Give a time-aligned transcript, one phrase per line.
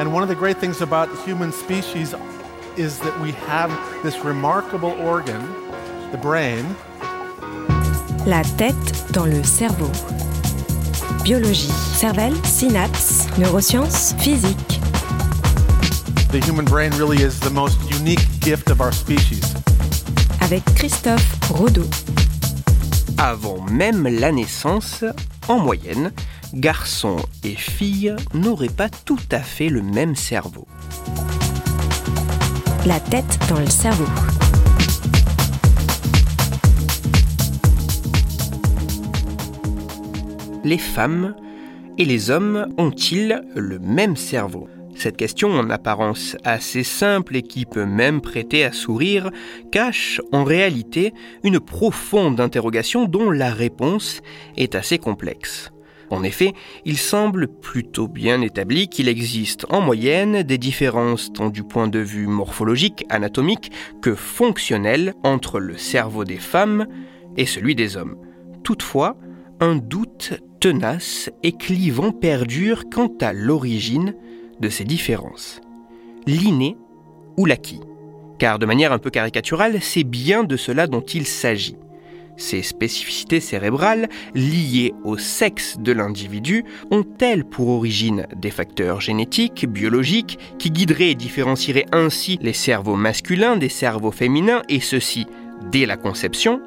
[0.00, 2.14] And one of the great things about human species
[2.78, 3.70] is that we have
[4.02, 5.46] this remarkable organ,
[6.10, 6.64] the brain.
[8.24, 9.90] La tête dans le cerveau.
[11.22, 14.80] Biologie, cervelle, synapses, neurosciences, physique.
[16.32, 19.54] The human brain really is the most unique gift of our species.
[20.40, 21.84] Avec Christophe Rodeau.
[23.18, 25.04] Avant même la naissance,
[25.46, 26.10] en moyenne,
[26.54, 30.66] garçons et filles n'auraient pas tout à fait le même cerveau.
[32.86, 34.06] La tête dans le cerveau.
[40.64, 41.34] Les femmes
[41.98, 44.68] et les hommes ont-ils le même cerveau?
[44.96, 49.30] Cette question, en apparence assez simple et qui peut même prêter à sourire,
[49.72, 54.20] cache en réalité une profonde interrogation dont la réponse
[54.58, 55.72] est assez complexe.
[56.10, 61.62] En effet, il semble plutôt bien établi qu'il existe en moyenne des différences tant du
[61.62, 63.70] point de vue morphologique, anatomique,
[64.02, 66.88] que fonctionnel entre le cerveau des femmes
[67.36, 68.16] et celui des hommes.
[68.64, 69.16] Toutefois,
[69.60, 74.14] un doute tenace et clivant perdure quant à l'origine
[74.58, 75.60] de ces différences.
[76.26, 76.76] L'inné
[77.36, 77.80] ou l'acquis.
[78.38, 81.76] Car de manière un peu caricaturale, c'est bien de cela dont il s'agit.
[82.36, 90.38] Ces spécificités cérébrales, liées au sexe de l'individu, ont-elles pour origine des facteurs génétiques, biologiques,
[90.58, 95.26] qui guideraient et différencieraient ainsi les cerveaux masculins des cerveaux féminins, et ceci
[95.70, 96.60] dès la conception?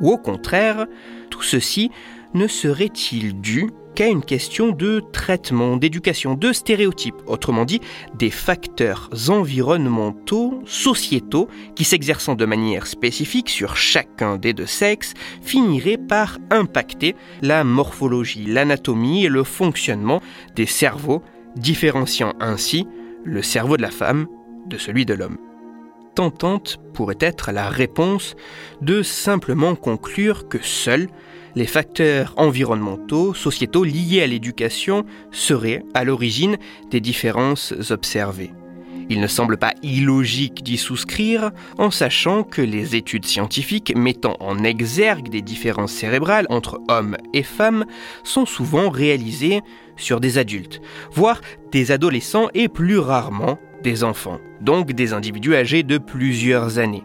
[0.00, 0.86] Ou au contraire,
[1.30, 1.90] tout ceci
[2.34, 7.80] ne serait-il dû qu'à une question de traitement, d'éducation, de stéréotypes, autrement dit
[8.14, 15.96] des facteurs environnementaux, sociétaux, qui s'exerçant de manière spécifique sur chacun des deux sexes, finiraient
[15.96, 20.20] par impacter la morphologie, l'anatomie et le fonctionnement
[20.54, 21.22] des cerveaux,
[21.56, 22.86] différenciant ainsi
[23.24, 24.26] le cerveau de la femme
[24.66, 25.38] de celui de l'homme.
[26.14, 28.36] Tentante pourrait être la réponse
[28.82, 31.08] de simplement conclure que seuls
[31.56, 36.58] les facteurs environnementaux, sociétaux liés à l'éducation seraient à l'origine
[36.90, 38.52] des différences observées.
[39.08, 44.64] Il ne semble pas illogique d'y souscrire en sachant que les études scientifiques mettant en
[44.64, 47.86] exergue des différences cérébrales entre hommes et femmes
[48.24, 49.60] sont souvent réalisées
[49.96, 51.40] sur des adultes, voire
[51.72, 57.04] des adolescents et plus rarement des enfants, donc des individus âgés de plusieurs années.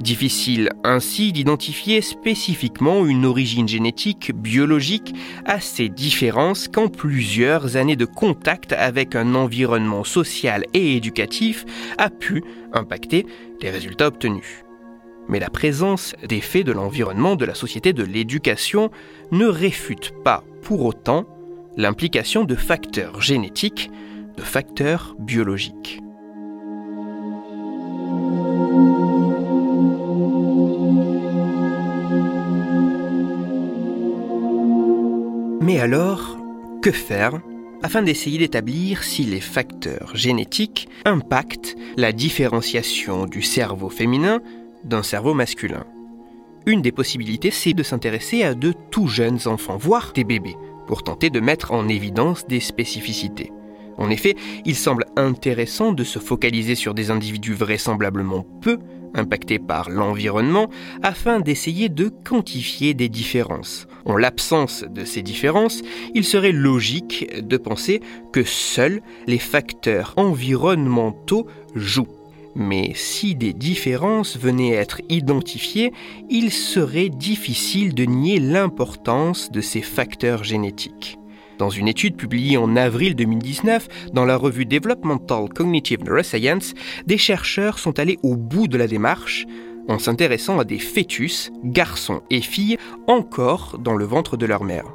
[0.00, 5.14] Difficile ainsi d'identifier spécifiquement une origine génétique biologique
[5.44, 11.64] à ces différences quand plusieurs années de contact avec un environnement social et éducatif
[11.98, 12.42] a pu
[12.72, 13.26] impacter
[13.60, 14.64] les résultats obtenus.
[15.28, 18.90] Mais la présence des faits de l'environnement, de la société, de l'éducation
[19.30, 21.26] ne réfute pas pour autant
[21.76, 23.90] l'implication de facteurs génétiques,
[24.36, 26.00] de facteurs biologiques.
[35.62, 36.38] Mais alors,
[36.82, 37.40] que faire
[37.84, 44.40] afin d'essayer d'établir si les facteurs génétiques impactent la différenciation du cerveau féminin
[44.82, 45.84] d'un cerveau masculin?
[46.66, 50.56] Une des possibilités, c'est de s'intéresser à de tout jeunes enfants, voire des bébés,
[50.88, 53.52] pour tenter de mettre en évidence des spécificités.
[53.98, 54.34] En effet,
[54.64, 58.78] il semble intéressant de se focaliser sur des individus vraisemblablement peu
[59.14, 60.68] impactés par l'environnement
[61.02, 63.86] afin d'essayer de quantifier des différences.
[64.04, 65.82] En l'absence de ces différences,
[66.14, 68.00] il serait logique de penser
[68.32, 72.08] que seuls les facteurs environnementaux jouent.
[72.54, 75.92] Mais si des différences venaient à être identifiées,
[76.28, 81.18] il serait difficile de nier l'importance de ces facteurs génétiques.
[81.62, 86.74] Dans une étude publiée en avril 2019 dans la revue Developmental Cognitive Neuroscience,
[87.06, 89.46] des chercheurs sont allés au bout de la démarche
[89.86, 94.86] en s'intéressant à des fœtus, garçons et filles, encore dans le ventre de leur mère.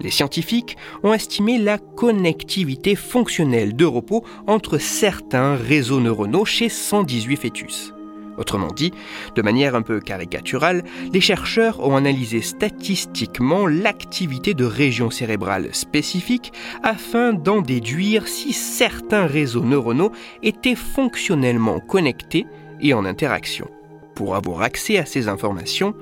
[0.00, 7.36] Les scientifiques ont estimé la connectivité fonctionnelle de repos entre certains réseaux neuronaux chez 118
[7.36, 7.93] fœtus.
[8.36, 8.92] Autrement dit,
[9.34, 10.82] de manière un peu caricaturale,
[11.12, 16.52] les chercheurs ont analysé statistiquement l'activité de régions cérébrales spécifiques
[16.82, 22.46] afin d'en déduire si certains réseaux neuronaux étaient fonctionnellement connectés
[22.80, 23.68] et en interaction.
[24.14, 25.94] Pour avoir accès à ces informations,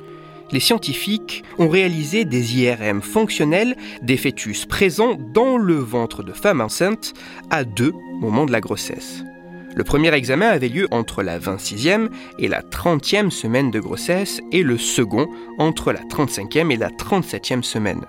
[0.52, 6.60] les scientifiques ont réalisé des IRM fonctionnels des fœtus présents dans le ventre de femmes
[6.60, 7.14] enceintes
[7.50, 9.24] à deux moments de la grossesse.
[9.74, 12.08] Le premier examen avait lieu entre la 26e
[12.38, 15.28] et la 30e semaine de grossesse et le second
[15.58, 18.02] entre la 35e et la 37e semaine.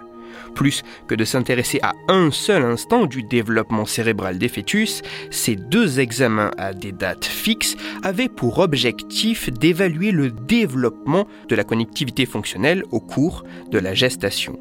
[0.56, 5.01] Plus que de s'intéresser à un seul instant du développement cérébral des fœtus,
[5.31, 11.63] ces deux examens à des dates fixes avaient pour objectif d'évaluer le développement de la
[11.63, 14.60] connectivité fonctionnelle au cours de la gestation.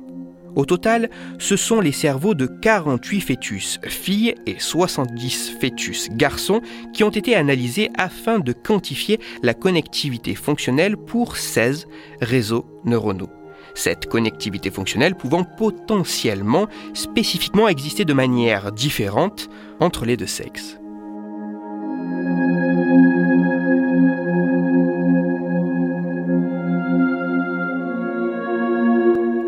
[0.55, 1.09] Au total,
[1.39, 6.61] ce sont les cerveaux de 48 fœtus filles et 70 fœtus garçons
[6.93, 11.87] qui ont été analysés afin de quantifier la connectivité fonctionnelle pour 16
[12.21, 13.31] réseaux neuronaux.
[13.75, 19.49] Cette connectivité fonctionnelle pouvant potentiellement spécifiquement exister de manière différente
[19.81, 20.82] entre les deux sexes.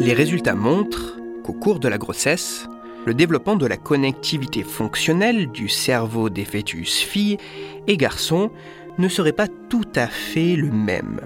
[0.04, 2.68] Les résultats montrent qu'au cours de la grossesse,
[3.06, 7.38] le développement de la connectivité fonctionnelle du cerveau des fœtus filles
[7.86, 8.50] et garçons
[8.98, 11.22] ne serait pas tout à fait le même.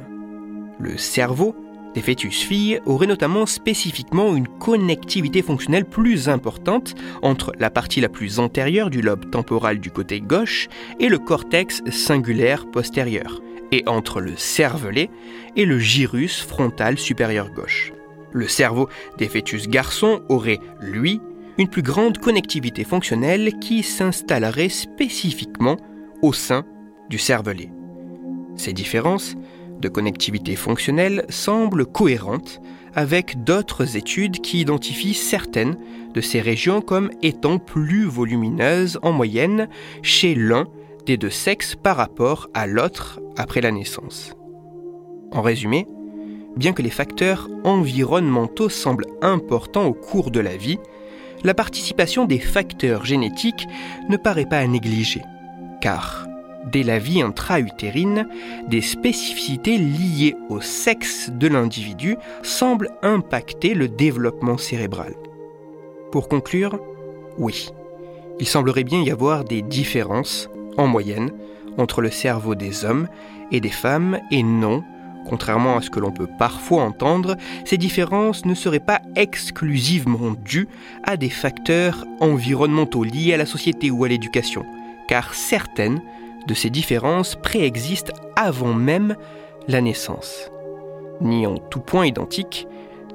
[0.78, 1.56] Le cerveau
[1.96, 8.08] des fœtus filles aurait notamment spécifiquement une connectivité fonctionnelle plus importante entre la partie la
[8.08, 10.69] plus antérieure du lobe temporal du côté gauche
[11.00, 13.42] et le cortex singulaire postérieur,
[13.72, 15.10] et entre le cervelet
[15.56, 17.92] et le gyrus frontal supérieur gauche.
[18.32, 21.20] Le cerveau des fœtus garçons aurait, lui,
[21.58, 25.76] une plus grande connectivité fonctionnelle qui s'installerait spécifiquement
[26.22, 26.64] au sein
[27.08, 27.70] du cervelet.
[28.56, 29.34] Ces différences
[29.80, 32.60] de connectivité fonctionnelle semblent cohérentes
[32.94, 35.76] avec d'autres études qui identifient certaines
[36.14, 39.69] de ces régions comme étant plus volumineuses en moyenne
[40.02, 40.66] chez l'un
[41.06, 44.34] des deux sexes par rapport à l'autre après la naissance.
[45.30, 45.86] En résumé,
[46.56, 50.79] bien que les facteurs environnementaux semblent importants au cours de la vie,
[51.45, 53.67] la participation des facteurs génétiques
[54.09, 55.23] ne paraît pas à négliger,
[55.81, 56.27] car
[56.73, 58.29] dès la vie intra-utérine,
[58.69, 65.15] des spécificités liées au sexe de l'individu semblent impacter le développement cérébral.
[66.11, 66.79] Pour conclure,
[67.39, 67.71] oui,
[68.41, 71.31] il semblerait bien y avoir des différences, en moyenne,
[71.77, 73.09] entre le cerveau des hommes
[73.53, 74.83] et des femmes et non
[75.28, 80.69] Contrairement à ce que l'on peut parfois entendre, ces différences ne seraient pas exclusivement dues
[81.04, 84.64] à des facteurs environnementaux liés à la société ou à l'éducation,
[85.06, 86.00] car certaines
[86.46, 89.16] de ces différences préexistent avant même
[89.69, 90.50] la naissance.
[91.20, 92.66] Ni en tout point identiques,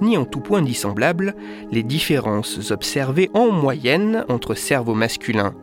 [0.02, 1.34] ni en tout point dissemblables,
[1.72, 5.56] les différences observées en moyenne entre cerveau masculin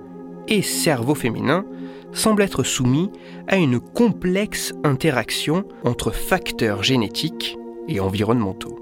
[0.48, 1.64] et cerveau féminin
[2.12, 3.10] semble être soumis
[3.48, 7.56] à une complexe interaction entre facteurs génétiques
[7.88, 8.78] et environnementaux.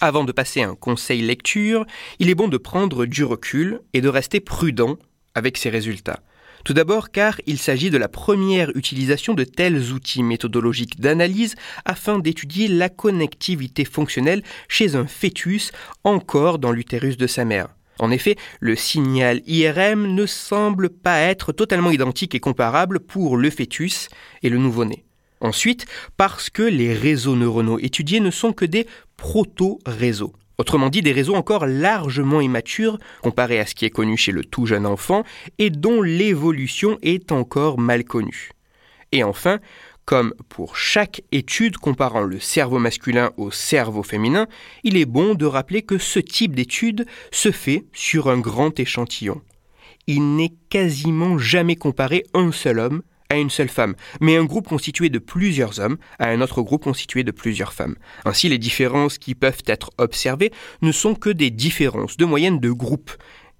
[0.00, 1.86] Avant de passer un conseil lecture,
[2.18, 4.96] il est bon de prendre du recul et de rester prudent
[5.34, 6.20] avec ces résultats.
[6.64, 12.18] Tout d'abord car il s'agit de la première utilisation de tels outils méthodologiques d'analyse afin
[12.18, 15.70] d'étudier la connectivité fonctionnelle chez un fœtus
[16.02, 17.75] encore dans l'utérus de sa mère.
[17.98, 23.50] En effet, le signal IRM ne semble pas être totalement identique et comparable pour le
[23.50, 24.08] fœtus
[24.42, 25.04] et le nouveau-né.
[25.40, 30.32] Ensuite, parce que les réseaux neuronaux étudiés ne sont que des proto-réseaux.
[30.58, 34.44] Autrement dit, des réseaux encore largement immatures comparés à ce qui est connu chez le
[34.44, 35.22] tout jeune enfant
[35.58, 38.50] et dont l'évolution est encore mal connue.
[39.12, 39.60] Et enfin,
[40.06, 44.46] comme pour chaque étude comparant le cerveau masculin au cerveau féminin,
[44.84, 49.42] il est bon de rappeler que ce type d'étude se fait sur un grand échantillon.
[50.06, 54.68] Il n'est quasiment jamais comparé un seul homme à une seule femme, mais un groupe
[54.68, 57.96] constitué de plusieurs hommes à un autre groupe constitué de plusieurs femmes.
[58.24, 60.52] Ainsi, les différences qui peuvent être observées
[60.82, 63.10] ne sont que des différences de moyenne de groupe,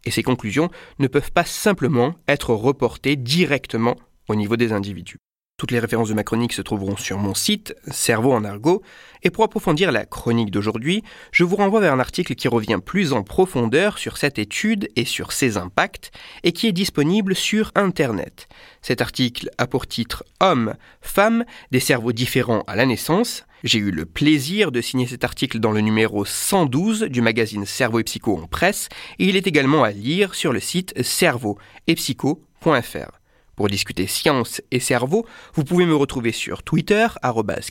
[0.04, 0.70] et ces conclusions
[1.00, 3.96] ne peuvent pas simplement être reportées directement
[4.28, 5.18] au niveau des individus.
[5.58, 8.82] Toutes les références de ma chronique se trouveront sur mon site, Cerveau en argot,
[9.22, 13.14] et pour approfondir la chronique d'aujourd'hui, je vous renvoie vers un article qui revient plus
[13.14, 16.10] en profondeur sur cette étude et sur ses impacts,
[16.44, 18.48] et qui est disponible sur Internet.
[18.82, 23.46] Cet article a pour titre Hommes, femmes, des cerveaux différents à la naissance.
[23.64, 28.00] J'ai eu le plaisir de signer cet article dans le numéro 112 du magazine Cerveau
[28.00, 33.15] et Psycho en presse, et il est également à lire sur le site cerveau-et-psycho.fr.
[33.56, 37.06] Pour discuter science et cerveau, vous pouvez me retrouver sur Twitter,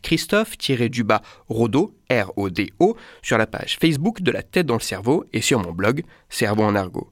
[0.01, 5.71] Christophe-Rodo, R-O-D-O, sur la page Facebook de la tête dans le cerveau et sur mon
[5.71, 7.11] blog Cerveau en argot.